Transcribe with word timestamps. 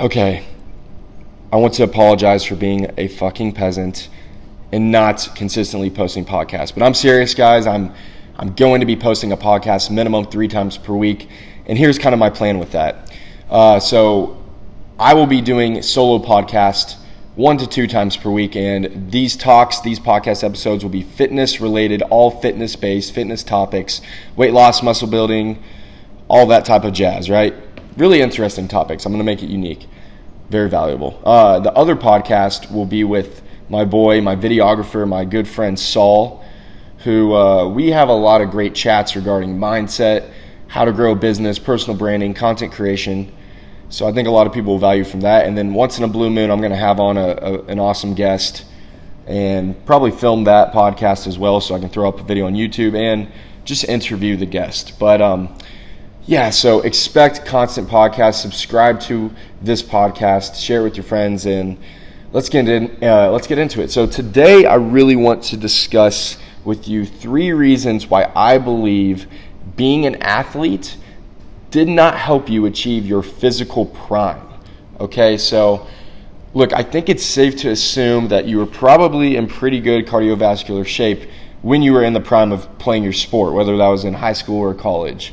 okay, 0.00 0.44
I 1.52 1.56
want 1.56 1.74
to 1.74 1.82
apologize 1.82 2.44
for 2.44 2.54
being 2.54 2.92
a 2.98 3.08
fucking 3.08 3.52
peasant 3.52 4.08
and 4.72 4.90
not 4.90 5.28
consistently 5.34 5.90
posting 5.90 6.24
podcasts. 6.24 6.74
But 6.74 6.82
I'm 6.82 6.94
serious, 6.94 7.34
guys. 7.34 7.66
I'm 7.66 7.92
I'm 8.38 8.52
going 8.52 8.80
to 8.80 8.86
be 8.86 8.96
posting 8.96 9.32
a 9.32 9.36
podcast 9.36 9.90
minimum 9.90 10.26
three 10.26 10.48
times 10.48 10.76
per 10.76 10.92
week, 10.92 11.28
and 11.64 11.78
here's 11.78 11.98
kind 11.98 12.12
of 12.12 12.18
my 12.18 12.28
plan 12.28 12.58
with 12.58 12.72
that. 12.72 13.16
Uh, 13.48 13.80
so 13.80 14.42
I 14.98 15.14
will 15.14 15.26
be 15.26 15.40
doing 15.40 15.80
solo 15.80 16.22
podcast 16.22 16.96
one 17.34 17.56
to 17.58 17.66
two 17.66 17.86
times 17.86 18.16
per 18.16 18.30
week, 18.30 18.56
and 18.56 19.10
these 19.10 19.36
talks, 19.36 19.80
these 19.80 20.00
podcast 20.00 20.44
episodes 20.44 20.84
will 20.84 20.90
be 20.90 21.02
fitness 21.02 21.60
related, 21.60 22.02
all 22.02 22.30
fitness 22.30 22.76
based, 22.76 23.14
fitness 23.14 23.42
topics, 23.42 24.02
weight 24.36 24.52
loss, 24.52 24.82
muscle 24.82 25.08
building, 25.08 25.62
all 26.28 26.46
that 26.48 26.66
type 26.66 26.84
of 26.84 26.92
jazz. 26.92 27.30
Right? 27.30 27.54
Really 27.96 28.20
interesting 28.20 28.68
topics. 28.68 29.06
I'm 29.06 29.12
going 29.12 29.20
to 29.20 29.24
make 29.24 29.42
it 29.42 29.48
unique, 29.48 29.86
very 30.50 30.68
valuable. 30.68 31.18
Uh, 31.24 31.60
the 31.60 31.72
other 31.72 31.96
podcast 31.96 32.70
will 32.70 32.84
be 32.84 33.04
with 33.04 33.42
my 33.70 33.86
boy, 33.86 34.20
my 34.20 34.36
videographer, 34.36 35.08
my 35.08 35.24
good 35.24 35.48
friend 35.48 35.78
Saul, 35.78 36.44
who 37.04 37.34
uh, 37.34 37.66
we 37.66 37.90
have 37.92 38.10
a 38.10 38.14
lot 38.14 38.42
of 38.42 38.50
great 38.50 38.74
chats 38.74 39.16
regarding 39.16 39.56
mindset, 39.56 40.30
how 40.66 40.84
to 40.84 40.92
grow 40.92 41.12
a 41.12 41.14
business, 41.14 41.58
personal 41.58 41.96
branding, 41.96 42.34
content 42.34 42.70
creation. 42.70 43.32
So 43.88 44.06
I 44.06 44.12
think 44.12 44.28
a 44.28 44.30
lot 44.30 44.46
of 44.46 44.52
people 44.52 44.72
will 44.72 44.78
value 44.78 45.04
from 45.04 45.22
that. 45.22 45.46
And 45.46 45.56
then 45.56 45.72
once 45.72 45.96
in 45.96 46.04
a 46.04 46.08
blue 46.08 46.28
moon, 46.28 46.50
I'm 46.50 46.60
going 46.60 46.72
to 46.72 46.76
have 46.76 47.00
on 47.00 47.16
a, 47.16 47.28
a, 47.28 47.62
an 47.62 47.78
awesome 47.78 48.12
guest 48.12 48.66
and 49.26 49.74
probably 49.86 50.10
film 50.10 50.44
that 50.44 50.72
podcast 50.72 51.26
as 51.26 51.38
well 51.38 51.62
so 51.62 51.74
I 51.74 51.80
can 51.80 51.88
throw 51.88 52.06
up 52.06 52.20
a 52.20 52.24
video 52.24 52.44
on 52.44 52.52
YouTube 52.52 52.94
and 52.94 53.32
just 53.64 53.84
interview 53.84 54.36
the 54.36 54.44
guest. 54.44 54.98
But 54.98 55.22
um, 55.22 55.56
yeah, 56.26 56.50
so 56.50 56.80
expect 56.80 57.46
constant 57.46 57.88
podcasts. 57.88 58.40
Subscribe 58.40 58.98
to 59.02 59.30
this 59.62 59.80
podcast, 59.80 60.60
share 60.60 60.80
it 60.80 60.84
with 60.84 60.96
your 60.96 61.04
friends, 61.04 61.46
and 61.46 61.78
let's 62.32 62.48
get 62.48 62.68
in, 62.68 62.98
uh, 63.00 63.30
let's 63.30 63.46
get 63.46 63.58
into 63.58 63.80
it. 63.80 63.92
So 63.92 64.08
today, 64.08 64.66
I 64.66 64.74
really 64.74 65.14
want 65.14 65.44
to 65.44 65.56
discuss 65.56 66.36
with 66.64 66.88
you 66.88 67.06
three 67.06 67.52
reasons 67.52 68.10
why 68.10 68.32
I 68.34 68.58
believe 68.58 69.28
being 69.76 70.04
an 70.04 70.16
athlete 70.16 70.96
did 71.70 71.86
not 71.86 72.16
help 72.16 72.50
you 72.50 72.66
achieve 72.66 73.06
your 73.06 73.22
physical 73.22 73.86
prime. 73.86 74.42
Okay, 74.98 75.38
so 75.38 75.86
look, 76.54 76.72
I 76.72 76.82
think 76.82 77.08
it's 77.08 77.24
safe 77.24 77.54
to 77.58 77.70
assume 77.70 78.28
that 78.28 78.46
you 78.46 78.58
were 78.58 78.66
probably 78.66 79.36
in 79.36 79.46
pretty 79.46 79.78
good 79.78 80.06
cardiovascular 80.06 80.84
shape 80.84 81.28
when 81.62 81.82
you 81.82 81.92
were 81.92 82.02
in 82.02 82.14
the 82.14 82.20
prime 82.20 82.50
of 82.50 82.78
playing 82.78 83.04
your 83.04 83.12
sport, 83.12 83.52
whether 83.52 83.76
that 83.76 83.88
was 83.88 84.04
in 84.04 84.14
high 84.14 84.32
school 84.32 84.58
or 84.58 84.74
college. 84.74 85.32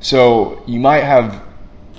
So 0.00 0.62
you 0.66 0.80
might 0.80 1.04
have 1.04 1.42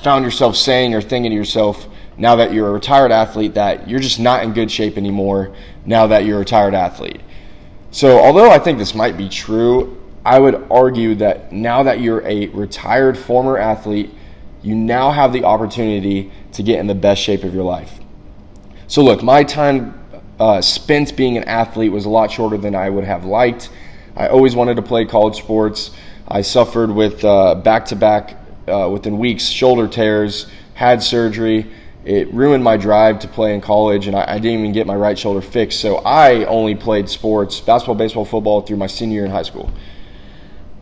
found 0.02 0.26
yourself 0.26 0.56
saying 0.56 0.96
or 0.96 1.02
thinking 1.02 1.32
to 1.32 1.36
yourself, 1.36 1.88
now 2.18 2.36
that 2.36 2.54
you're 2.54 2.68
a 2.68 2.72
retired 2.72 3.12
athlete 3.12 3.56
that 3.56 3.90
you're 3.90 4.00
just 4.00 4.20
not 4.20 4.44
in 4.44 4.54
good 4.54 4.70
shape 4.70 4.98
anymore 4.98 5.56
now 5.86 6.08
that 6.08 6.26
you're 6.26 6.38
a 6.38 6.40
retired 6.40 6.74
athlete. 6.74 7.22
So, 7.90 8.20
although 8.20 8.50
I 8.50 8.60
think 8.60 8.78
this 8.78 8.96
might 8.96 9.18
be 9.18 9.28
true, 9.28 10.02
I 10.24 10.40
would 10.40 10.68
argue 10.72 11.16
that 11.16 11.52
now 11.52 11.84
that 11.84 12.00
you're 12.00 12.26
a 12.26 12.48
retired 12.48 13.18
former 13.18 13.58
athlete, 13.58 14.12
you 14.62 14.76
now 14.76 15.12
have 15.12 15.34
the 15.34 15.44
opportunity 15.44 16.32
to 16.54 16.64
get 16.64 16.80
in 16.80 16.88
the 16.88 16.96
best 16.96 17.22
shape 17.22 17.44
of 17.44 17.54
your 17.54 17.64
life. 17.64 18.00
So, 18.88 19.04
look, 19.04 19.24
my 19.24 19.44
time 19.44 20.00
uh, 20.40 20.62
spent 20.62 21.16
being 21.18 21.38
an 21.38 21.44
athlete 21.46 21.92
was 21.92 22.06
a 22.06 22.10
lot 22.10 22.32
shorter 22.32 22.58
than 22.58 22.76
I 22.76 22.90
would 22.90 23.04
have 23.04 23.26
liked. 23.26 23.70
I 24.16 24.28
always 24.28 24.56
wanted 24.56 24.76
to 24.76 24.82
play 24.82 25.06
college 25.06 25.38
sports. 25.38 25.92
I 26.32 26.42
suffered 26.42 26.92
with 26.92 27.22
back 27.22 27.86
to 27.88 27.96
back, 27.96 28.38
within 28.68 29.18
weeks, 29.18 29.46
shoulder 29.46 29.88
tears, 29.88 30.48
had 30.74 31.04
surgery 31.04 31.72
it 32.04 32.34
ruined 32.34 32.64
my 32.64 32.78
drive 32.78 33.20
to 33.20 33.28
play 33.28 33.54
in 33.54 33.62
college, 33.62 34.08
and 34.08 34.16
I, 34.16 34.26
I, 34.28 34.40
didn't 34.40 34.60
even 34.60 34.72
get 34.72 34.88
my 34.88 34.96
right 34.96 35.18
shoulder 35.18 35.42
fixed. 35.42 35.80
So 35.80 35.98
I 35.98 36.46
only 36.46 36.74
played 36.74 37.08
sports, 37.08 37.60
basketball, 37.60 37.96
baseball, 37.96 38.26
football, 38.26 38.62
through 38.62 38.78
my 38.78 38.88
senior 38.88 39.16
year 39.16 39.26
in 39.26 39.32
high 39.32 39.44
school. 39.44 39.72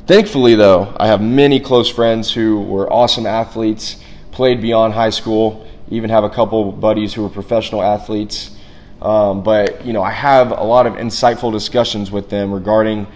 Thankfully, 0.08 0.56
though, 0.56 0.96
I 0.98 1.08
have 1.08 1.22
many 1.22 1.60
close 1.60 1.90
friends 1.90 2.32
who 2.32 2.62
were 2.62 2.92
awesome 2.92 3.26
athletes, 3.26 4.02
played 4.32 4.62
beyond 4.62 4.94
high 4.94 5.10
school, 5.10 5.68
even 5.90 6.10
have 6.10 6.24
a 6.24 6.30
couple 6.30 6.72
buddies 6.72 7.14
who 7.14 7.24
were 7.24 7.30
professional 7.30 7.84
athletes. 7.84 8.56
Um, 9.02 9.44
but 9.44 9.86
you 9.86 9.94
know, 9.94 10.02
I 10.02 10.12
have 10.12 10.52
a 10.52 10.64
lot 10.64 10.88
of 10.88 10.94
insightful 10.94 11.52
discussions 11.52 12.12
with 12.12 12.30
them 12.30 12.54
regarding 12.54 13.08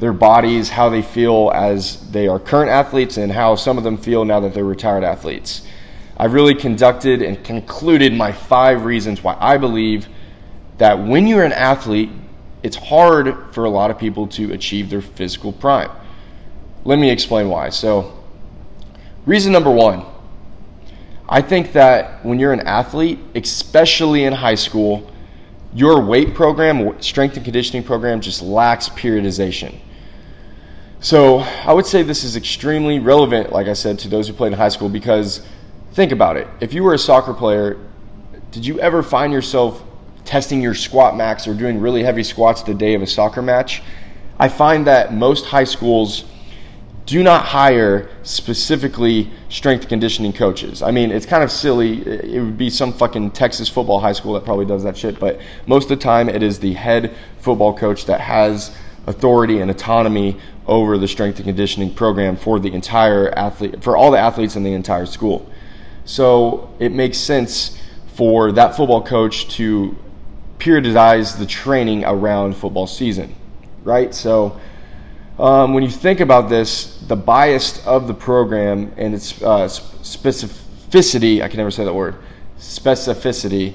their 0.00 0.12
bodies, 0.12 0.68
how 0.68 0.88
they 0.88 1.02
feel 1.02 1.50
as 1.54 2.10
they 2.10 2.26
are 2.26 2.38
current 2.38 2.70
athletes, 2.70 3.16
and 3.16 3.30
how 3.30 3.54
some 3.54 3.78
of 3.78 3.84
them 3.84 3.96
feel 3.96 4.24
now 4.24 4.40
that 4.40 4.54
they're 4.54 4.64
retired 4.64 5.04
athletes. 5.04 5.62
I've 6.16 6.32
really 6.32 6.54
conducted 6.54 7.22
and 7.22 7.42
concluded 7.44 8.12
my 8.12 8.32
five 8.32 8.84
reasons 8.84 9.22
why 9.22 9.36
I 9.40 9.56
believe 9.56 10.08
that 10.78 10.98
when 10.98 11.26
you're 11.26 11.44
an 11.44 11.52
athlete, 11.52 12.10
it's 12.62 12.76
hard 12.76 13.52
for 13.52 13.64
a 13.64 13.70
lot 13.70 13.90
of 13.90 13.98
people 13.98 14.26
to 14.28 14.52
achieve 14.52 14.90
their 14.90 15.02
physical 15.02 15.52
prime. 15.52 15.90
Let 16.84 16.98
me 16.98 17.10
explain 17.10 17.48
why. 17.48 17.70
So, 17.70 18.24
reason 19.26 19.52
number 19.52 19.70
one 19.70 20.04
I 21.28 21.40
think 21.40 21.72
that 21.72 22.24
when 22.24 22.38
you're 22.38 22.52
an 22.52 22.60
athlete, 22.60 23.18
especially 23.34 24.24
in 24.24 24.32
high 24.32 24.54
school, 24.54 25.10
your 25.74 26.00
weight 26.00 26.34
program, 26.34 27.00
strength 27.02 27.36
and 27.36 27.44
conditioning 27.44 27.82
program, 27.82 28.20
just 28.20 28.42
lacks 28.42 28.88
periodization. 28.88 29.74
So, 31.00 31.38
I 31.40 31.72
would 31.72 31.84
say 31.84 32.02
this 32.02 32.24
is 32.24 32.36
extremely 32.36 32.98
relevant, 32.98 33.52
like 33.52 33.66
I 33.66 33.74
said, 33.74 33.98
to 34.00 34.08
those 34.08 34.26
who 34.26 34.32
played 34.32 34.52
in 34.52 34.58
high 34.58 34.70
school 34.70 34.88
because 34.88 35.46
Think 35.94 36.10
about 36.10 36.36
it. 36.36 36.48
If 36.58 36.74
you 36.74 36.82
were 36.82 36.94
a 36.94 36.98
soccer 36.98 37.32
player, 37.32 37.78
did 38.50 38.66
you 38.66 38.80
ever 38.80 39.00
find 39.00 39.32
yourself 39.32 39.80
testing 40.24 40.60
your 40.60 40.74
squat 40.74 41.16
max 41.16 41.46
or 41.46 41.54
doing 41.54 41.78
really 41.78 42.02
heavy 42.02 42.24
squats 42.24 42.64
the 42.64 42.74
day 42.74 42.94
of 42.94 43.02
a 43.02 43.06
soccer 43.06 43.40
match? 43.40 43.80
I 44.36 44.48
find 44.48 44.88
that 44.88 45.14
most 45.14 45.46
high 45.46 45.62
schools 45.62 46.24
do 47.06 47.22
not 47.22 47.44
hire 47.44 48.08
specifically 48.22 49.30
strength 49.50 49.88
conditioning 49.88 50.32
coaches. 50.32 50.82
I 50.82 50.90
mean, 50.90 51.10
it's 51.10 51.26
kind 51.26 51.42
of 51.42 51.50
silly. 51.50 52.00
It 52.02 52.40
would 52.40 52.56
be 52.56 52.70
some 52.70 52.92
fucking 52.92 53.32
Texas 53.32 53.68
football 53.68 54.00
high 54.00 54.12
school 54.12 54.32
that 54.34 54.44
probably 54.44 54.64
does 54.64 54.82
that 54.84 54.96
shit, 54.96 55.20
but 55.20 55.40
most 55.66 55.90
of 55.90 55.98
the 55.98 56.02
time 56.02 56.28
it 56.28 56.42
is 56.42 56.58
the 56.58 56.72
head 56.72 57.14
football 57.40 57.76
coach 57.76 58.06
that 58.06 58.20
has 58.20 58.74
authority 59.06 59.60
and 59.60 59.70
autonomy 59.70 60.40
over 60.66 60.96
the 60.96 61.06
strength 61.06 61.36
and 61.36 61.44
conditioning 61.44 61.92
program 61.92 62.36
for 62.36 62.58
the 62.58 62.72
entire 62.72 63.30
athlete 63.32 63.82
for 63.82 63.98
all 63.98 64.10
the 64.10 64.18
athletes 64.18 64.56
in 64.56 64.62
the 64.62 64.72
entire 64.72 65.04
school. 65.04 65.50
So 66.06 66.74
it 66.78 66.90
makes 66.92 67.18
sense 67.18 67.78
for 68.14 68.52
that 68.52 68.76
football 68.76 69.02
coach 69.02 69.48
to 69.56 69.94
periodize 70.58 71.36
the 71.36 71.44
training 71.44 72.04
around 72.04 72.56
football 72.56 72.86
season, 72.86 73.34
right? 73.82 74.14
So 74.14 74.58
um, 75.38 75.74
when 75.74 75.82
you 75.82 75.90
think 75.90 76.20
about 76.20 76.48
this, 76.48 76.98
the 77.08 77.16
bias 77.16 77.84
of 77.86 78.06
the 78.06 78.14
program 78.14 78.92
and 78.96 79.14
its 79.14 79.42
uh, 79.42 79.66
specificity, 79.66 81.42
I 81.42 81.48
can 81.48 81.56
never 81.56 81.70
say 81.70 81.84
that 81.84 81.94
word, 81.94 82.16
specificity 82.58 83.74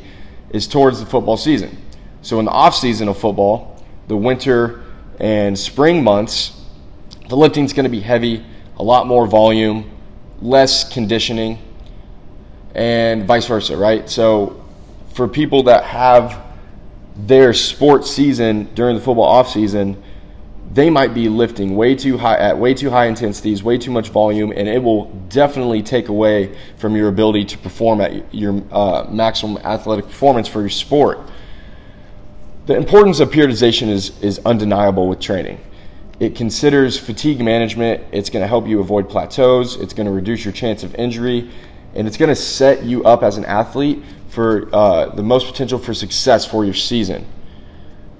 is 0.51 0.67
towards 0.67 0.99
the 0.99 1.05
football 1.05 1.37
season. 1.37 1.77
So 2.21 2.39
in 2.39 2.45
the 2.45 2.51
off 2.51 2.75
season 2.75 3.07
of 3.07 3.17
football, 3.17 3.83
the 4.07 4.15
winter 4.15 4.83
and 5.19 5.57
spring 5.57 6.03
months, 6.03 6.53
the 7.27 7.35
lifting 7.35 7.65
is 7.65 7.73
going 7.73 7.83
to 7.83 7.89
be 7.89 7.99
heavy, 7.99 8.45
a 8.77 8.83
lot 8.83 9.05
more 9.05 9.27
volume, 9.27 9.89
less 10.41 10.91
conditioning, 10.91 11.59
and 12.73 13.25
vice 13.25 13.45
versa, 13.47 13.75
right? 13.75 14.09
So 14.09 14.65
for 15.13 15.27
people 15.27 15.63
that 15.63 15.83
have 15.83 16.41
their 17.15 17.53
sports 17.53 18.09
season 18.09 18.73
during 18.73 18.95
the 18.95 19.01
football 19.01 19.25
off 19.25 19.51
season, 19.51 20.01
they 20.71 20.89
might 20.89 21.13
be 21.13 21.29
lifting 21.29 21.75
way 21.75 21.95
too 21.95 22.17
high 22.17 22.37
at 22.37 22.57
way 22.57 22.73
too 22.73 22.89
high 22.89 23.07
intensities, 23.07 23.63
way 23.63 23.77
too 23.77 23.91
much 23.91 24.09
volume, 24.09 24.51
and 24.55 24.67
it 24.67 24.81
will 24.81 25.05
definitely 25.29 25.81
take 25.81 26.09
away 26.09 26.57
from 26.77 26.95
your 26.95 27.07
ability 27.07 27.45
to 27.45 27.57
perform 27.57 28.01
at 28.01 28.33
your 28.33 28.61
uh, 28.71 29.07
maximum 29.09 29.57
athletic 29.63 30.05
performance 30.05 30.47
for 30.47 30.59
your 30.59 30.69
sport. 30.69 31.19
The 32.67 32.75
importance 32.75 33.19
of 33.19 33.29
periodization 33.29 33.89
is 33.89 34.21
is 34.21 34.39
undeniable 34.45 35.07
with 35.07 35.19
training. 35.19 35.59
It 36.19 36.35
considers 36.35 36.99
fatigue 36.99 37.39
management. 37.39 38.03
It's 38.11 38.29
going 38.29 38.43
to 38.43 38.47
help 38.47 38.67
you 38.67 38.81
avoid 38.81 39.09
plateaus. 39.09 39.77
It's 39.77 39.93
going 39.93 40.05
to 40.05 40.11
reduce 40.11 40.43
your 40.43 40.51
chance 40.51 40.83
of 40.83 40.93
injury 40.95 41.49
and 41.95 42.07
it's 42.07 42.17
going 42.17 42.29
to 42.29 42.35
set 42.35 42.83
you 42.83 43.03
up 43.03 43.23
as 43.23 43.37
an 43.37 43.45
athlete 43.45 44.03
for 44.29 44.73
uh, 44.73 45.07
the 45.07 45.23
most 45.23 45.47
potential 45.47 45.79
for 45.79 45.93
success 45.93 46.45
for 46.45 46.63
your 46.63 46.73
season. 46.73 47.25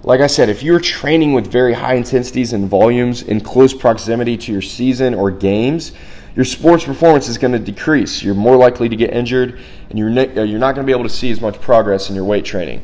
Like 0.04 0.22
I 0.22 0.28
said, 0.28 0.48
if 0.50 0.64
you're 0.64 0.80
training 0.80 1.34
with 1.34 1.52
very 1.52 1.74
high 1.74 1.96
intensities 1.96 2.54
and 2.54 2.70
volumes 2.70 3.22
in 3.22 3.42
close 3.42 3.74
proximity 3.74 4.38
to 4.38 4.52
your 4.52 4.62
season 4.62 5.14
or 5.14 5.30
games, 5.30 5.92
your 6.36 6.46
sports 6.46 6.86
performance 6.86 7.28
is 7.28 7.38
going 7.38 7.52
to 7.52 7.60
decrease. 7.60 8.24
You're 8.24 8.36
more 8.36 8.56
likely 8.56 8.88
to 8.88 8.96
get 8.96 9.12
injured, 9.12 9.60
and 9.90 10.00
you're, 10.00 10.10
ne- 10.10 10.38
uh, 10.38 10.44
you're 10.44 10.60
not 10.60 10.76
going 10.76 10.88
to 10.88 10.90
be 10.90 10.98
able 10.98 11.08
to 11.08 11.14
see 11.14 11.32
as 11.32 11.42
much 11.42 11.60
progress 11.60 12.10
in 12.10 12.16
your 12.16 12.24
weight 12.24 12.46
training. 12.46 12.82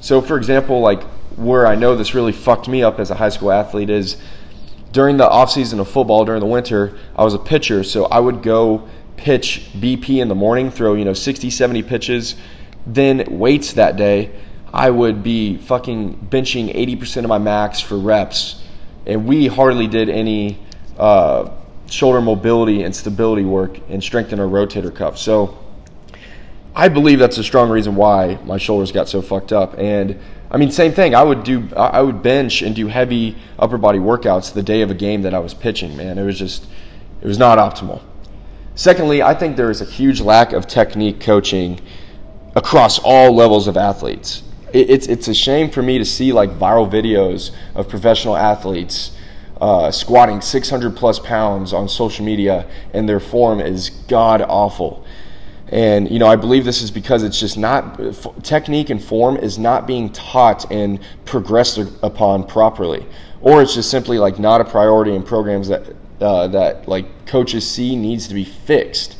So, 0.00 0.20
for 0.20 0.36
example, 0.36 0.80
like 0.80 1.04
where 1.36 1.66
I 1.66 1.76
know 1.76 1.94
this 1.94 2.14
really 2.14 2.32
fucked 2.32 2.66
me 2.66 2.82
up 2.82 2.98
as 2.98 3.10
a 3.10 3.14
high 3.14 3.28
school 3.28 3.52
athlete 3.52 3.90
is 3.90 4.16
during 4.90 5.18
the 5.18 5.28
off 5.28 5.52
season 5.52 5.78
of 5.78 5.88
football, 5.88 6.24
during 6.24 6.40
the 6.40 6.46
winter, 6.46 6.98
I 7.14 7.22
was 7.22 7.34
a 7.34 7.38
pitcher, 7.38 7.84
so 7.84 8.06
I 8.06 8.18
would 8.18 8.42
go 8.42 8.88
pitch 9.16 9.68
BP 9.74 10.20
in 10.20 10.28
the 10.28 10.34
morning, 10.34 10.70
throw, 10.70 10.94
you 10.94 11.04
know, 11.04 11.12
60, 11.12 11.48
70 11.48 11.82
pitches, 11.84 12.34
then 12.86 13.38
weights 13.38 13.74
that 13.74 13.96
day, 13.96 14.30
I 14.76 14.90
would 14.90 15.22
be 15.22 15.56
fucking 15.56 16.28
benching 16.30 16.70
80% 16.76 17.22
of 17.22 17.30
my 17.30 17.38
max 17.38 17.80
for 17.80 17.96
reps. 17.96 18.62
And 19.06 19.26
we 19.26 19.46
hardly 19.46 19.86
did 19.86 20.10
any 20.10 20.58
uh, 20.98 21.50
shoulder 21.88 22.20
mobility 22.20 22.82
and 22.82 22.94
stability 22.94 23.46
work 23.46 23.78
and 23.88 24.04
strengthen 24.04 24.38
our 24.38 24.46
rotator 24.46 24.94
cuff. 24.94 25.16
So 25.16 25.56
I 26.74 26.88
believe 26.88 27.18
that's 27.18 27.38
a 27.38 27.42
strong 27.42 27.70
reason 27.70 27.96
why 27.96 28.38
my 28.44 28.58
shoulders 28.58 28.92
got 28.92 29.08
so 29.08 29.22
fucked 29.22 29.50
up. 29.50 29.78
And 29.78 30.20
I 30.50 30.58
mean, 30.58 30.70
same 30.70 30.92
thing. 30.92 31.14
I 31.14 31.22
would 31.22 31.42
do, 31.42 31.70
I 31.74 32.02
would 32.02 32.22
bench 32.22 32.60
and 32.60 32.76
do 32.76 32.86
heavy 32.86 33.34
upper 33.58 33.78
body 33.78 33.98
workouts 33.98 34.52
the 34.52 34.62
day 34.62 34.82
of 34.82 34.90
a 34.90 34.94
game 34.94 35.22
that 35.22 35.32
I 35.32 35.38
was 35.38 35.54
pitching. 35.54 35.96
Man, 35.96 36.18
it 36.18 36.24
was 36.24 36.38
just, 36.38 36.66
it 37.22 37.26
was 37.26 37.38
not 37.38 37.56
optimal. 37.56 38.02
Secondly, 38.74 39.22
I 39.22 39.32
think 39.32 39.56
there 39.56 39.70
is 39.70 39.80
a 39.80 39.86
huge 39.86 40.20
lack 40.20 40.52
of 40.52 40.66
technique 40.66 41.20
coaching 41.20 41.80
across 42.54 42.98
all 42.98 43.34
levels 43.34 43.68
of 43.68 43.78
athletes. 43.78 44.42
It's 44.72 45.06
it's 45.06 45.28
a 45.28 45.34
shame 45.34 45.70
for 45.70 45.82
me 45.82 45.98
to 45.98 46.04
see 46.04 46.32
like 46.32 46.50
viral 46.50 46.90
videos 46.90 47.52
of 47.74 47.88
professional 47.88 48.36
athletes 48.36 49.16
uh, 49.60 49.90
squatting 49.90 50.40
600 50.40 50.96
plus 50.96 51.18
pounds 51.18 51.72
on 51.72 51.88
social 51.88 52.24
media, 52.24 52.66
and 52.92 53.08
their 53.08 53.20
form 53.20 53.60
is 53.60 53.90
god 54.08 54.42
awful. 54.42 55.04
And 55.68 56.10
you 56.10 56.18
know, 56.18 56.26
I 56.26 56.36
believe 56.36 56.64
this 56.64 56.82
is 56.82 56.90
because 56.90 57.22
it's 57.22 57.40
just 57.40 57.58
not 57.58 57.98
technique 58.42 58.90
and 58.90 59.02
form 59.02 59.36
is 59.36 59.58
not 59.58 59.86
being 59.86 60.10
taught 60.10 60.70
and 60.70 61.00
progressed 61.24 61.78
upon 62.02 62.46
properly, 62.46 63.04
or 63.40 63.62
it's 63.62 63.74
just 63.74 63.90
simply 63.90 64.18
like 64.18 64.38
not 64.38 64.60
a 64.60 64.64
priority 64.64 65.14
in 65.14 65.22
programs 65.22 65.68
that 65.68 65.86
uh, 66.20 66.48
that 66.48 66.86
like 66.86 67.26
coaches 67.26 67.68
see 67.68 67.96
needs 67.96 68.28
to 68.28 68.34
be 68.34 68.44
fixed. 68.44 69.16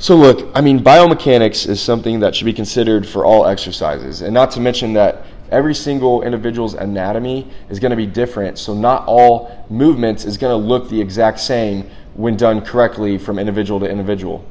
So 0.00 0.16
look, 0.16 0.50
I 0.54 0.62
mean, 0.62 0.80
biomechanics 0.82 1.68
is 1.68 1.78
something 1.78 2.20
that 2.20 2.34
should 2.34 2.46
be 2.46 2.54
considered 2.54 3.06
for 3.06 3.26
all 3.26 3.44
exercises, 3.44 4.22
and 4.22 4.32
not 4.32 4.50
to 4.52 4.60
mention 4.60 4.94
that 4.94 5.26
every 5.50 5.74
single 5.74 6.22
individual's 6.22 6.72
anatomy 6.72 7.46
is 7.68 7.78
going 7.78 7.90
to 7.90 7.98
be 7.98 8.06
different. 8.06 8.58
So 8.58 8.72
not 8.72 9.04
all 9.06 9.66
movements 9.68 10.24
is 10.24 10.38
going 10.38 10.58
to 10.58 10.68
look 10.68 10.88
the 10.88 10.98
exact 10.98 11.38
same 11.38 11.90
when 12.14 12.38
done 12.38 12.62
correctly 12.62 13.18
from 13.18 13.38
individual 13.38 13.78
to 13.80 13.90
individual. 13.90 14.42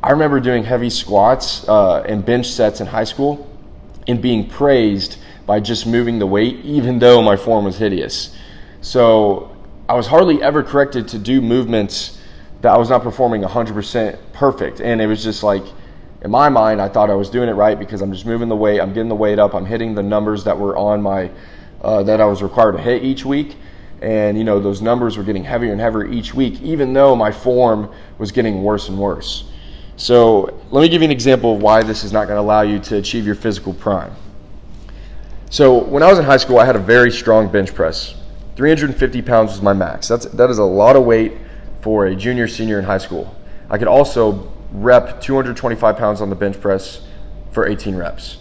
I 0.00 0.12
remember 0.12 0.38
doing 0.38 0.62
heavy 0.62 0.90
squats 0.90 1.68
uh, 1.68 2.02
and 2.02 2.24
bench 2.24 2.46
sets 2.46 2.80
in 2.80 2.86
high 2.86 3.02
school 3.02 3.50
and 4.06 4.22
being 4.22 4.48
praised 4.48 5.18
by 5.44 5.58
just 5.58 5.88
moving 5.88 6.20
the 6.20 6.26
weight, 6.28 6.64
even 6.64 7.00
though 7.00 7.20
my 7.20 7.36
form 7.36 7.64
was 7.64 7.78
hideous. 7.78 8.32
So 8.80 9.56
I 9.88 9.94
was 9.94 10.06
hardly 10.06 10.40
ever 10.40 10.62
corrected 10.62 11.08
to 11.08 11.18
do 11.18 11.40
movements 11.40 12.20
that 12.64 12.72
I 12.72 12.78
was 12.78 12.88
not 12.88 13.02
performing 13.02 13.42
100% 13.42 14.18
perfect. 14.32 14.80
And 14.80 15.02
it 15.02 15.06
was 15.06 15.22
just 15.22 15.42
like, 15.42 15.62
in 16.22 16.30
my 16.30 16.48
mind, 16.48 16.80
I 16.80 16.88
thought 16.88 17.10
I 17.10 17.14
was 17.14 17.28
doing 17.28 17.50
it 17.50 17.52
right 17.52 17.78
because 17.78 18.00
I'm 18.00 18.10
just 18.10 18.24
moving 18.24 18.48
the 18.48 18.56
weight, 18.56 18.80
I'm 18.80 18.94
getting 18.94 19.10
the 19.10 19.14
weight 19.14 19.38
up, 19.38 19.54
I'm 19.54 19.66
hitting 19.66 19.94
the 19.94 20.02
numbers 20.02 20.44
that 20.44 20.58
were 20.58 20.74
on 20.74 21.02
my, 21.02 21.30
uh, 21.82 22.02
that 22.04 22.22
I 22.22 22.24
was 22.24 22.42
required 22.42 22.72
to 22.72 22.78
hit 22.78 23.04
each 23.04 23.22
week. 23.22 23.56
And, 24.00 24.38
you 24.38 24.44
know, 24.44 24.60
those 24.60 24.80
numbers 24.80 25.18
were 25.18 25.24
getting 25.24 25.44
heavier 25.44 25.72
and 25.72 25.80
heavier 25.80 26.06
each 26.06 26.32
week, 26.32 26.58
even 26.62 26.94
though 26.94 27.14
my 27.14 27.30
form 27.30 27.92
was 28.16 28.32
getting 28.32 28.62
worse 28.62 28.88
and 28.88 28.98
worse. 28.98 29.44
So 29.96 30.58
let 30.70 30.80
me 30.80 30.88
give 30.88 31.02
you 31.02 31.06
an 31.06 31.12
example 31.12 31.56
of 31.56 31.62
why 31.62 31.82
this 31.82 32.02
is 32.02 32.14
not 32.14 32.28
going 32.28 32.38
to 32.38 32.40
allow 32.40 32.62
you 32.62 32.78
to 32.78 32.96
achieve 32.96 33.26
your 33.26 33.34
physical 33.34 33.74
prime. 33.74 34.12
So 35.50 35.76
when 35.84 36.02
I 36.02 36.08
was 36.08 36.18
in 36.18 36.24
high 36.24 36.38
school, 36.38 36.58
I 36.58 36.64
had 36.64 36.76
a 36.76 36.80
very 36.80 37.10
strong 37.10 37.52
bench 37.52 37.74
press. 37.74 38.14
350 38.56 39.20
pounds 39.20 39.50
was 39.52 39.60
my 39.60 39.74
max. 39.74 40.08
That's 40.08 40.24
that 40.24 40.48
is 40.48 40.58
a 40.58 40.64
lot 40.64 40.96
of 40.96 41.04
weight 41.04 41.32
for 41.84 42.06
a 42.06 42.16
junior, 42.16 42.48
senior 42.48 42.78
in 42.78 42.84
high 42.86 42.96
school. 42.96 43.36
I 43.68 43.76
could 43.76 43.88
also 43.88 44.50
rep 44.72 45.20
225 45.20 45.98
pounds 45.98 46.22
on 46.22 46.30
the 46.30 46.34
bench 46.34 46.58
press 46.58 47.06
for 47.52 47.68
18 47.68 47.94
reps. 47.94 48.38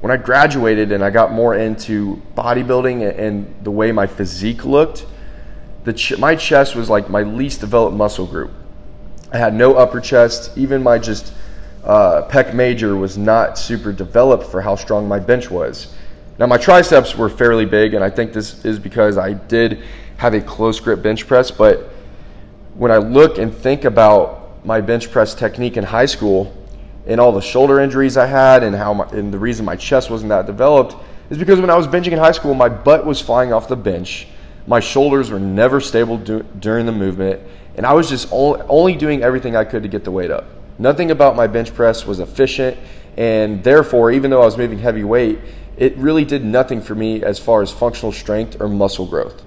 When 0.00 0.12
I 0.12 0.16
graduated 0.16 0.92
and 0.92 1.02
I 1.02 1.10
got 1.10 1.32
more 1.32 1.56
into 1.56 2.22
bodybuilding 2.36 3.18
and 3.18 3.52
the 3.64 3.72
way 3.72 3.90
my 3.90 4.06
physique 4.06 4.64
looked, 4.64 5.06
ch- 5.92 6.16
my 6.18 6.36
chest 6.36 6.76
was 6.76 6.88
like 6.88 7.10
my 7.10 7.22
least 7.22 7.58
developed 7.58 7.96
muscle 7.96 8.26
group. 8.26 8.52
I 9.32 9.38
had 9.38 9.54
no 9.54 9.74
upper 9.74 10.00
chest. 10.00 10.56
Even 10.56 10.80
my 10.80 11.00
just 11.00 11.32
uh, 11.82 12.28
pec 12.28 12.54
major 12.54 12.94
was 12.94 13.18
not 13.18 13.58
super 13.58 13.92
developed 13.92 14.44
for 14.44 14.60
how 14.60 14.76
strong 14.76 15.08
my 15.08 15.18
bench 15.18 15.50
was. 15.50 15.92
Now 16.38 16.46
my 16.46 16.58
triceps 16.58 17.16
were 17.16 17.28
fairly 17.28 17.66
big, 17.66 17.94
and 17.94 18.04
I 18.04 18.10
think 18.10 18.32
this 18.32 18.64
is 18.64 18.78
because 18.78 19.18
I 19.18 19.32
did 19.32 19.82
have 20.18 20.32
a 20.34 20.40
close 20.40 20.78
grip 20.78 21.02
bench 21.02 21.26
press. 21.26 21.50
But 21.50 21.90
when 22.78 22.92
I 22.92 22.98
look 22.98 23.38
and 23.38 23.52
think 23.52 23.84
about 23.84 24.64
my 24.64 24.80
bench 24.80 25.10
press 25.10 25.34
technique 25.34 25.76
in 25.76 25.82
high 25.82 26.06
school, 26.06 26.54
and 27.08 27.20
all 27.20 27.32
the 27.32 27.40
shoulder 27.40 27.80
injuries 27.80 28.16
I 28.16 28.26
had, 28.26 28.62
and 28.62 28.74
how 28.74 28.94
my, 28.94 29.04
and 29.08 29.34
the 29.34 29.38
reason 29.38 29.64
my 29.64 29.74
chest 29.74 30.10
wasn't 30.10 30.28
that 30.28 30.46
developed 30.46 30.94
is 31.28 31.38
because 31.38 31.60
when 31.60 31.70
I 31.70 31.76
was 31.76 31.88
benching 31.88 32.12
in 32.12 32.18
high 32.18 32.32
school, 32.32 32.54
my 32.54 32.68
butt 32.68 33.04
was 33.04 33.20
flying 33.20 33.52
off 33.52 33.66
the 33.66 33.76
bench. 33.76 34.28
My 34.68 34.78
shoulders 34.78 35.30
were 35.30 35.40
never 35.40 35.80
stable 35.80 36.18
du- 36.18 36.44
during 36.60 36.86
the 36.86 36.92
movement, 36.92 37.40
and 37.76 37.84
I 37.84 37.94
was 37.94 38.08
just 38.08 38.28
only 38.30 38.94
doing 38.94 39.24
everything 39.24 39.56
I 39.56 39.64
could 39.64 39.82
to 39.82 39.88
get 39.88 40.04
the 40.04 40.12
weight 40.12 40.30
up. 40.30 40.44
Nothing 40.78 41.10
about 41.10 41.34
my 41.34 41.48
bench 41.48 41.74
press 41.74 42.06
was 42.06 42.20
efficient, 42.20 42.76
and 43.16 43.64
therefore, 43.64 44.12
even 44.12 44.30
though 44.30 44.42
I 44.42 44.44
was 44.44 44.56
moving 44.56 44.78
heavy 44.78 45.02
weight, 45.02 45.40
it 45.76 45.96
really 45.96 46.24
did 46.24 46.44
nothing 46.44 46.80
for 46.80 46.94
me 46.94 47.24
as 47.24 47.40
far 47.40 47.60
as 47.60 47.72
functional 47.72 48.12
strength 48.12 48.60
or 48.60 48.68
muscle 48.68 49.06
growth. 49.06 49.42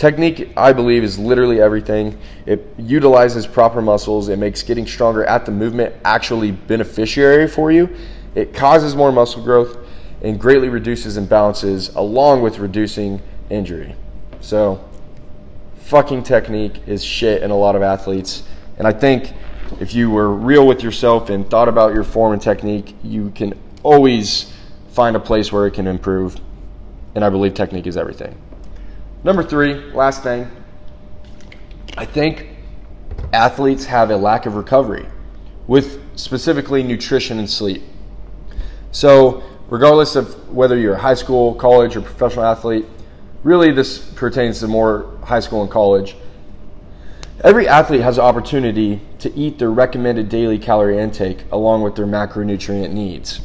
Technique, 0.00 0.48
I 0.56 0.72
believe, 0.72 1.04
is 1.04 1.18
literally 1.18 1.60
everything. 1.60 2.18
It 2.46 2.66
utilizes 2.78 3.46
proper 3.46 3.82
muscles. 3.82 4.30
It 4.30 4.38
makes 4.38 4.62
getting 4.62 4.86
stronger 4.86 5.26
at 5.26 5.44
the 5.44 5.52
movement 5.52 5.94
actually 6.06 6.52
beneficiary 6.52 7.46
for 7.46 7.70
you. 7.70 7.94
It 8.34 8.54
causes 8.54 8.96
more 8.96 9.12
muscle 9.12 9.42
growth 9.42 9.76
and 10.22 10.40
greatly 10.40 10.70
reduces 10.70 11.18
imbalances 11.18 11.94
along 11.96 12.40
with 12.40 12.60
reducing 12.60 13.20
injury. 13.50 13.94
So, 14.40 14.82
fucking 15.80 16.22
technique 16.22 16.80
is 16.86 17.04
shit 17.04 17.42
in 17.42 17.50
a 17.50 17.56
lot 17.56 17.76
of 17.76 17.82
athletes. 17.82 18.44
And 18.78 18.88
I 18.88 18.92
think 18.92 19.34
if 19.80 19.92
you 19.92 20.08
were 20.08 20.30
real 20.30 20.66
with 20.66 20.82
yourself 20.82 21.28
and 21.28 21.46
thought 21.50 21.68
about 21.68 21.92
your 21.92 22.04
form 22.04 22.32
and 22.32 22.40
technique, 22.40 22.96
you 23.02 23.32
can 23.34 23.52
always 23.82 24.50
find 24.92 25.14
a 25.14 25.20
place 25.20 25.52
where 25.52 25.66
it 25.66 25.74
can 25.74 25.86
improve. 25.86 26.40
And 27.14 27.22
I 27.22 27.28
believe 27.28 27.52
technique 27.52 27.86
is 27.86 27.98
everything. 27.98 28.34
Number 29.22 29.42
three, 29.42 29.74
last 29.92 30.22
thing, 30.22 30.50
I 31.96 32.06
think 32.06 32.48
athletes 33.32 33.84
have 33.84 34.10
a 34.10 34.16
lack 34.16 34.46
of 34.46 34.54
recovery 34.54 35.06
with 35.66 36.00
specifically 36.18 36.82
nutrition 36.82 37.38
and 37.38 37.48
sleep. 37.48 37.82
So, 38.92 39.42
regardless 39.68 40.16
of 40.16 40.48
whether 40.48 40.78
you're 40.78 40.94
a 40.94 40.98
high 40.98 41.14
school, 41.14 41.54
college, 41.54 41.96
or 41.96 42.00
professional 42.00 42.46
athlete, 42.46 42.86
really 43.44 43.72
this 43.72 43.98
pertains 43.98 44.60
to 44.60 44.68
more 44.68 45.18
high 45.22 45.40
school 45.40 45.62
and 45.62 45.70
college. 45.70 46.16
Every 47.44 47.68
athlete 47.68 48.00
has 48.00 48.18
an 48.18 48.24
opportunity 48.24 49.00
to 49.18 49.34
eat 49.34 49.58
their 49.58 49.70
recommended 49.70 50.28
daily 50.28 50.58
calorie 50.58 50.98
intake 50.98 51.44
along 51.52 51.82
with 51.82 51.94
their 51.94 52.06
macronutrient 52.06 52.92
needs. 52.92 53.40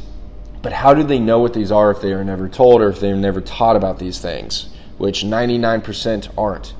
But 0.62 0.72
how 0.72 0.94
do 0.94 1.02
they 1.02 1.18
know 1.18 1.38
what 1.38 1.54
these 1.54 1.70
are 1.70 1.90
if 1.90 2.00
they 2.00 2.12
are 2.12 2.24
never 2.24 2.48
told 2.48 2.82
or 2.82 2.88
if 2.88 2.98
they're 2.98 3.14
never 3.14 3.40
taught 3.40 3.76
about 3.76 3.98
these 3.98 4.18
things, 4.18 4.68
which 4.98 5.22
99% 5.22 6.28
aren't? 6.36 6.74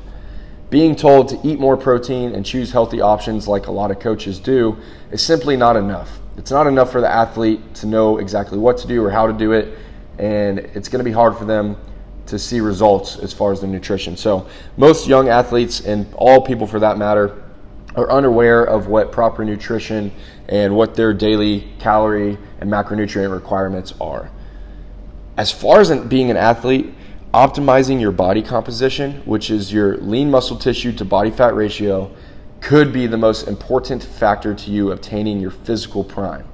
Being 0.69 0.97
told 0.97 1.29
to 1.29 1.41
eat 1.47 1.61
more 1.61 1.77
protein 1.77 2.35
and 2.35 2.45
choose 2.45 2.73
healthy 2.73 3.01
options 3.01 3.47
like 3.47 3.67
a 3.67 3.73
lot 3.73 3.91
of 3.91 4.01
coaches 4.01 4.41
do 4.41 4.77
is 5.11 5.23
simply 5.23 5.57
not 5.57 5.77
enough. 5.77 6.19
It's 6.37 6.51
not 6.51 6.67
enough 6.67 6.91
for 6.91 7.01
the 7.01 7.09
athlete 7.09 7.75
to 7.77 7.87
know 7.87 8.19
exactly 8.19 8.59
what 8.59 8.79
to 8.79 8.89
do 8.89 9.05
or 9.05 9.11
how 9.11 9.27
to 9.27 9.33
do 9.33 9.53
it, 9.53 9.79
and 10.19 10.59
it's 10.59 10.89
going 10.89 10.99
to 10.99 11.05
be 11.05 11.13
hard 11.13 11.37
for 11.37 11.45
them 11.45 11.77
to 12.27 12.39
see 12.39 12.61
results 12.61 13.19
as 13.19 13.33
far 13.33 13.53
as 13.53 13.61
the 13.61 13.67
nutrition. 13.67 14.17
So, 14.17 14.49
most 14.77 15.07
young 15.07 15.29
athletes 15.29 15.81
and 15.81 16.13
all 16.15 16.41
people 16.41 16.67
for 16.67 16.81
that 16.81 16.99
matter 16.99 17.43
are 17.95 18.11
unaware 18.11 18.65
of 18.65 18.89
what 18.89 19.13
proper 19.13 19.45
nutrition 19.45 20.13
and 20.49 20.75
what 20.75 20.95
their 20.95 21.15
daily 21.15 21.73
calorie 21.79 22.37
and 22.61 22.71
macronutrient 22.71 23.33
requirements 23.33 23.95
are. 24.01 24.31
As 25.37 25.51
far 25.51 25.81
as 25.81 25.91
being 26.07 26.31
an 26.31 26.37
athlete, 26.37 26.93
optimizing 27.37 28.01
your 28.01 28.13
body 28.13 28.41
composition, 28.41 29.13
which 29.27 29.51
is 29.51 29.71
your 29.71 29.99
lean 29.99 30.31
muscle 30.31 30.57
tissue 30.57 30.91
to 30.91 31.05
body 31.05 31.31
fat 31.31 31.55
ratio, 31.55 32.11
could 32.63 32.95
be 32.95 33.07
the 33.07 33.19
most 33.19 33.47
important 33.47 34.03
factor 34.03 34.55
to 34.55 34.71
you 34.71 34.91
obtaining 34.91 35.39
your 35.39 35.51
physical 35.51 36.03
prime. 36.03 36.49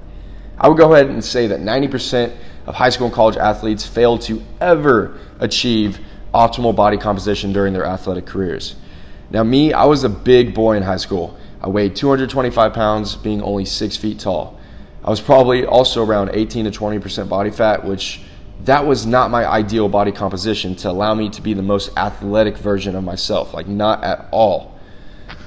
I 0.57 0.67
would 0.67 0.77
go 0.77 0.93
ahead 0.93 1.07
and 1.07 1.23
say 1.23 1.47
that 1.47 1.61
90% 1.61 2.35
of 2.65 2.75
high 2.75 2.89
school 2.89 3.07
and 3.07 3.15
college 3.15 3.37
athletes 3.37 3.85
fail 3.85 4.17
to 4.19 4.43
ever 4.59 5.17
achieve 5.39 6.01
optimal 6.33 6.75
body 6.75 6.97
composition 6.97 7.53
during 7.53 7.71
their 7.71 7.85
athletic 7.85 8.25
careers. 8.25 8.75
Now, 9.31 9.43
me, 9.43 9.71
I 9.71 9.85
was 9.85 10.03
a 10.03 10.09
big 10.09 10.53
boy 10.53 10.75
in 10.75 10.83
high 10.83 10.97
school. 10.97 11.37
I 11.61 11.69
weighed 11.69 11.95
225 11.95 12.73
pounds, 12.73 13.15
being 13.15 13.41
only 13.41 13.63
six 13.63 13.95
feet 13.95 14.19
tall. 14.19 14.59
I 15.01 15.09
was 15.09 15.21
probably 15.21 15.65
also 15.65 16.05
around 16.05 16.31
18 16.33 16.69
to 16.69 16.77
20% 16.77 17.29
body 17.29 17.51
fat, 17.51 17.85
which 17.85 18.19
that 18.65 18.85
was 18.85 19.05
not 19.05 19.29
my 19.29 19.45
ideal 19.45 19.89
body 19.89 20.11
composition 20.11 20.75
to 20.75 20.89
allow 20.89 21.13
me 21.13 21.29
to 21.29 21.41
be 21.41 21.53
the 21.53 21.61
most 21.61 21.95
athletic 21.97 22.57
version 22.57 22.95
of 22.95 23.03
myself, 23.03 23.53
like 23.53 23.67
not 23.67 24.03
at 24.03 24.27
all. 24.31 24.79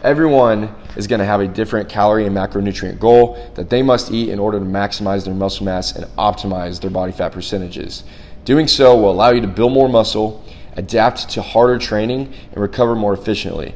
Everyone 0.02 0.74
is 0.96 1.06
going 1.06 1.20
to 1.20 1.24
have 1.24 1.40
a 1.40 1.48
different 1.48 1.88
calorie 1.88 2.26
and 2.26 2.36
macronutrient 2.36 2.98
goal 2.98 3.50
that 3.54 3.70
they 3.70 3.82
must 3.82 4.10
eat 4.10 4.28
in 4.28 4.38
order 4.38 4.58
to 4.58 4.64
maximize 4.64 5.24
their 5.24 5.34
muscle 5.34 5.64
mass 5.64 5.96
and 5.96 6.04
optimize 6.16 6.80
their 6.80 6.90
body 6.90 7.12
fat 7.12 7.32
percentages. 7.32 8.04
Doing 8.44 8.68
so 8.68 8.96
will 8.96 9.10
allow 9.10 9.30
you 9.30 9.40
to 9.40 9.48
build 9.48 9.72
more 9.72 9.88
muscle, 9.88 10.44
adapt 10.74 11.28
to 11.30 11.42
harder 11.42 11.78
training, 11.78 12.32
and 12.52 12.60
recover 12.60 12.94
more 12.94 13.14
efficiently. 13.14 13.74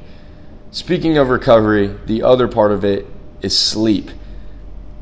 Speaking 0.71 1.17
of 1.17 1.31
recovery, 1.31 1.97
the 2.07 2.23
other 2.23 2.47
part 2.47 2.73
of 2.73 2.85
it 2.85 3.07
is 3.43 3.59
sleep. 3.59 4.11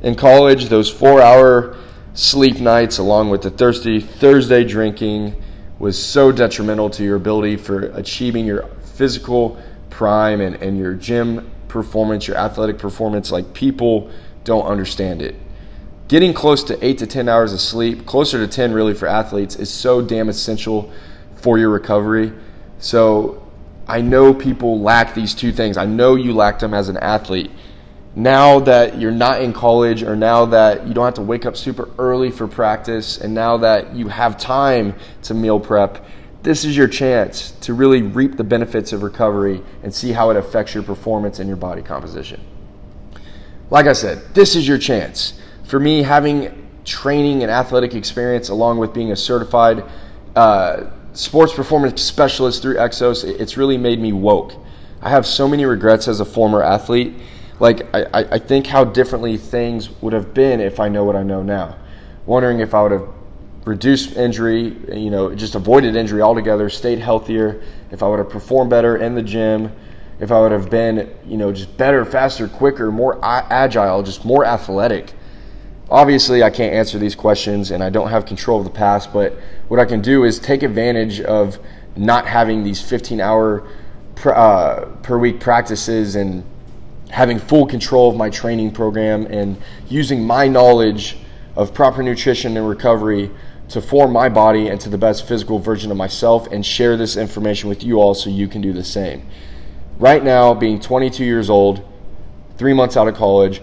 In 0.02 0.14
college, 0.14 0.66
those 0.66 0.90
four 0.90 1.21
hour 1.21 1.76
sleep 2.18 2.58
nights, 2.58 2.98
along 2.98 3.30
with 3.30 3.42
the 3.42 3.50
thirsty 3.50 4.00
Thursday 4.00 4.64
drinking, 4.64 5.40
was 5.78 5.96
so 5.96 6.32
detrimental 6.32 6.90
to 6.90 7.04
your 7.04 7.14
ability 7.14 7.56
for 7.56 7.82
achieving 7.92 8.44
your 8.44 8.64
physical 8.96 9.56
prime 9.88 10.40
and, 10.40 10.56
and 10.56 10.76
your 10.76 10.94
gym 10.94 11.48
performance, 11.68 12.26
your 12.26 12.37
athletic 12.37 12.76
performance. 12.76 13.30
Like 13.30 13.54
people 13.54 14.10
don't 14.42 14.66
understand 14.66 15.22
it. 15.22 15.37
Getting 16.08 16.34
close 16.34 16.64
to 16.64 16.84
eight 16.84 16.98
to 16.98 17.06
10 17.06 17.28
hours 17.28 17.52
of 17.52 17.60
sleep, 17.60 18.04
closer 18.04 18.44
to 18.44 18.48
10 18.48 18.72
really 18.72 18.94
for 18.94 19.06
athletes, 19.06 19.54
is 19.54 19.70
so 19.70 20.02
damn 20.02 20.28
essential 20.28 20.92
for 21.37 21.56
your 21.56 21.70
recovery. 21.70 22.32
So 22.80 23.46
I 23.87 24.00
know 24.00 24.34
people 24.34 24.80
lack 24.80 25.14
these 25.14 25.34
two 25.34 25.52
things. 25.52 25.76
I 25.76 25.87
know 25.87 26.16
you 26.16 26.32
lacked 26.32 26.62
them 26.62 26.75
as 26.75 26.88
an 26.88 26.96
athlete. 26.96 27.52
Now 28.15 28.61
that 28.61 28.99
you're 29.00 29.12
not 29.12 29.43
in 29.43 29.53
college, 29.53 30.03
or 30.03 30.17
now 30.17 30.47
that 30.47 30.87
you 30.87 30.95
don't 30.95 31.05
have 31.05 31.15
to 31.15 31.23
wake 31.23 31.47
up 31.47 31.57
super 31.57 31.91
early 31.99 32.31
for 32.31 32.49
practice, 32.49 33.19
and 33.19 33.33
now 33.33 33.59
that 33.59 33.95
you 33.95 34.09
have 34.09 34.38
time 34.38 34.95
to 35.23 35.35
meal 35.35 35.61
prep, 35.61 36.05
this 36.43 36.65
is 36.65 36.77
your 36.77 36.88
chance 36.88 37.53
to 37.61 37.75
really 37.75 38.03
reap 38.03 38.37
the 38.37 38.45
benefits 38.45 38.93
of 38.93 39.03
recovery 39.03 39.62
and 39.83 39.95
see 39.95 40.12
how 40.12 40.31
it 40.31 40.37
affects 40.37 40.75
your 40.75 40.83
performance 40.83 41.38
and 41.38 41.49
your 41.49 41.57
body 41.57 41.83
composition. 41.83 42.41
Like 43.71 43.87
I 43.87 43.93
said, 43.93 44.35
this 44.35 44.57
is 44.57 44.67
your 44.67 44.79
chance. 44.79 45.38
For 45.65 45.79
me, 45.79 46.03
having 46.03 46.67
training 46.85 47.43
and 47.43 47.53
athletic 47.53 47.95
experience, 47.95 48.49
along 48.49 48.79
with 48.79 48.95
being 48.95 49.12
a 49.12 49.17
certified 49.17 49.85
uh, 50.35 50.91
sports 51.12 51.53
performance 51.53 52.00
specialist 52.00 52.62
through 52.62 52.77
Exos, 52.77 53.25
it's 53.25 53.57
really 53.57 53.77
made 53.77 54.00
me 54.00 54.12
woke. 54.12 54.55
I 55.03 55.11
have 55.11 55.27
so 55.27 55.47
many 55.47 55.65
regrets 55.67 56.09
as 56.09 56.21
a 56.21 56.25
former 56.25 56.62
athlete. 56.62 57.15
Like, 57.61 57.93
I, 57.95 58.07
I 58.15 58.38
think 58.38 58.67
how 58.67 58.85
differently 58.85 59.37
things 59.37 59.91
would 60.00 60.12
have 60.12 60.33
been 60.33 60.61
if 60.61 60.79
I 60.79 60.88
know 60.88 61.05
what 61.05 61.17
I 61.17 61.23
know 61.23 61.43
now. 61.43 61.77
Wondering 62.25 62.61
if 62.61 62.73
I 62.73 62.83
would 62.83 62.93
have 62.93 63.09
reduced 63.65 64.17
injury, 64.17 64.77
you 64.93 65.11
know, 65.11 65.35
just 65.35 65.55
avoided 65.55 65.97
injury 65.97 66.23
altogether, 66.23 66.69
stayed 66.71 66.99
healthier, 66.99 67.62
if 67.91 68.03
I 68.03 68.09
would 68.09 68.19
have 68.19 68.31
performed 68.31 68.71
better 68.71 68.97
in 68.97 69.15
the 69.15 69.23
gym, 69.23 69.73
if 70.21 70.33
I 70.33 70.41
would 70.41 70.53
have 70.53 70.71
been, 70.71 71.15
you 71.27 71.37
know, 71.37 71.53
just 71.53 71.77
better, 71.77 72.05
faster, 72.05 72.49
quicker, 72.49 72.91
more 72.91 73.19
agile, 73.23 74.03
just 74.03 74.25
more 74.25 74.45
athletic. 74.45 75.12
Obviously, 75.91 76.43
I 76.43 76.50
can't 76.50 76.75
answer 76.75 76.99
these 76.99 77.15
questions 77.15 77.71
and 77.71 77.83
I 77.83 77.91
don't 77.91 78.09
have 78.09 78.27
control 78.27 78.59
of 78.59 78.65
the 78.65 78.71
past, 78.71 79.12
but 79.12 79.35
what 79.69 79.81
I 79.81 79.85
can 79.85 80.00
do 80.00 80.25
is 80.25 80.38
take 80.38 80.62
advantage 80.62 81.21
of 81.21 81.59
not 81.97 82.27
having 82.27 82.62
these 82.62 82.81
15 82.81 83.21
hour 83.21 83.67
uh, 84.25 84.87
per 85.03 85.19
week 85.19 85.41
practices 85.41 86.15
and 86.15 86.45
having 87.11 87.38
full 87.38 87.67
control 87.67 88.11
of 88.11 88.17
my 88.17 88.31
training 88.31 88.71
program 88.71 89.27
and 89.27 89.57
using 89.88 90.23
my 90.23 90.47
knowledge 90.47 91.17
of 91.57 91.75
proper 91.75 92.03
nutrition 92.03 92.57
and 92.57 92.69
recovery 92.69 93.31
to 93.69 93.83
form 93.83 94.12
my 94.12 94.29
body 94.29 94.69
into 94.69 94.88
the 94.88 94.99
best 94.99 95.27
physical 95.27 95.59
version 95.59 95.91
of 95.91 95.97
myself 95.97 96.47
and 96.53 96.65
share 96.65 96.97
this 96.97 97.17
information 97.17 97.69
with 97.69 97.83
you 97.83 98.00
all 98.00 98.15
so 98.15 98.31
you 98.31 98.49
can 98.49 98.61
do 98.61 98.73
the 98.73 98.85
same. 98.85 99.27
Right 99.99 100.23
now, 100.23 100.55
being 100.55 100.81
22 100.81 101.25
years 101.25 101.50
old, 101.50 101.87
three 102.57 102.73
months 102.73 102.97
out 102.97 103.09
of 103.09 103.15
college, 103.15 103.61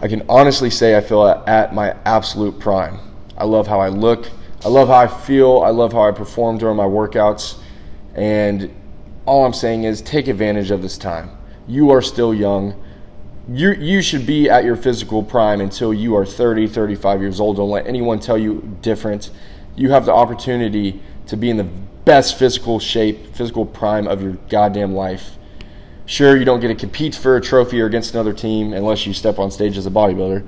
I 0.00 0.08
can 0.08 0.24
honestly 0.28 0.70
say 0.70 0.96
I 0.96 1.00
feel 1.00 1.26
at 1.26 1.74
my 1.74 1.96
absolute 2.04 2.58
prime. 2.58 3.00
I 3.36 3.44
love 3.44 3.66
how 3.66 3.80
I 3.80 3.88
look. 3.88 4.30
I 4.64 4.68
love 4.68 4.88
how 4.88 4.94
I 4.94 5.06
feel. 5.06 5.62
I 5.62 5.70
love 5.70 5.92
how 5.92 6.02
I 6.02 6.12
perform 6.12 6.58
during 6.58 6.76
my 6.76 6.84
workouts. 6.84 7.58
And 8.14 8.74
all 9.26 9.44
I'm 9.44 9.52
saying 9.52 9.84
is 9.84 10.00
take 10.02 10.28
advantage 10.28 10.70
of 10.70 10.82
this 10.82 10.96
time. 10.96 11.30
You 11.68 11.90
are 11.90 12.02
still 12.02 12.34
young 12.34 12.74
you 13.50 13.72
you 13.72 14.02
should 14.02 14.26
be 14.26 14.50
at 14.50 14.64
your 14.64 14.76
physical 14.76 15.22
prime 15.22 15.60
until 15.60 15.94
you 15.94 16.14
are 16.16 16.26
30, 16.26 16.66
35 16.68 17.20
years 17.20 17.40
old. 17.40 17.56
Don't 17.56 17.70
let 17.70 17.86
anyone 17.86 18.20
tell 18.20 18.36
you 18.36 18.76
different. 18.82 19.30
You 19.74 19.90
have 19.90 20.04
the 20.04 20.12
opportunity 20.12 21.00
to 21.26 21.36
be 21.36 21.50
in 21.50 21.56
the 21.56 21.68
best 22.04 22.38
physical 22.38 22.78
shape, 22.78 23.34
physical 23.34 23.64
prime 23.64 24.06
of 24.06 24.22
your 24.22 24.32
goddamn 24.48 24.94
life. 24.94 25.36
Sure, 26.04 26.36
you 26.36 26.44
don't 26.44 26.60
get 26.60 26.68
to 26.68 26.74
compete 26.74 27.14
for 27.14 27.36
a 27.36 27.40
trophy 27.40 27.80
or 27.80 27.86
against 27.86 28.14
another 28.14 28.32
team 28.32 28.72
unless 28.72 29.06
you 29.06 29.12
step 29.12 29.38
on 29.38 29.50
stage 29.50 29.76
as 29.76 29.86
a 29.86 29.90
bodybuilder, 29.90 30.46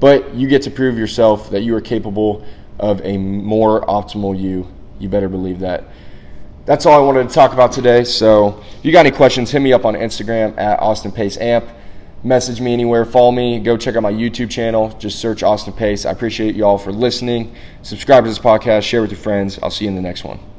but 0.00 0.34
you 0.34 0.48
get 0.48 0.62
to 0.62 0.70
prove 0.70 0.98
yourself 0.98 1.50
that 1.50 1.62
you 1.62 1.74
are 1.74 1.80
capable 1.80 2.44
of 2.78 3.00
a 3.04 3.16
more 3.16 3.82
optimal 3.82 4.38
you. 4.38 4.66
You 4.98 5.08
better 5.08 5.28
believe 5.28 5.60
that. 5.60 5.84
That's 6.66 6.86
all 6.86 7.02
I 7.02 7.04
wanted 7.04 7.28
to 7.28 7.34
talk 7.34 7.52
about 7.52 7.72
today. 7.72 8.04
So, 8.04 8.60
if 8.78 8.84
you 8.84 8.92
got 8.92 9.06
any 9.06 9.14
questions, 9.14 9.50
hit 9.50 9.60
me 9.60 9.72
up 9.72 9.84
on 9.84 9.94
Instagram 9.94 10.56
at 10.58 10.80
Austin 10.80 11.12
Pace 11.12 11.36
Amp 11.36 11.64
message 12.24 12.60
me 12.60 12.72
anywhere, 12.72 13.04
follow 13.04 13.30
me, 13.30 13.60
go 13.60 13.76
check 13.76 13.94
out 13.96 14.02
my 14.02 14.12
YouTube 14.12 14.50
channel. 14.50 14.88
Just 14.98 15.18
search 15.18 15.42
Austin 15.42 15.74
Pace. 15.74 16.06
I 16.06 16.10
appreciate 16.10 16.56
you 16.56 16.64
all 16.64 16.78
for 16.78 16.90
listening. 16.90 17.54
Subscribe 17.82 18.24
to 18.24 18.30
this 18.30 18.38
podcast, 18.38 18.82
share 18.82 19.02
with 19.02 19.10
your 19.10 19.20
friends. 19.20 19.58
I'll 19.62 19.70
see 19.70 19.84
you 19.84 19.90
in 19.90 19.96
the 19.96 20.02
next 20.02 20.24
one. 20.24 20.53